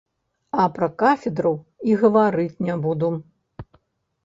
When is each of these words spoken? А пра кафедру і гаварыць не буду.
А 0.61 0.63
пра 0.77 0.87
кафедру 1.03 1.51
і 1.91 1.99
гаварыць 2.05 2.59
не 2.69 2.81
буду. 2.89 3.13